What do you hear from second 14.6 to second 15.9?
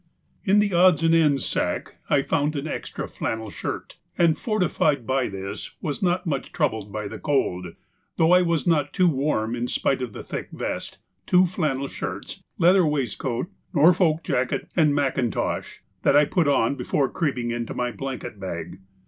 and macintosh,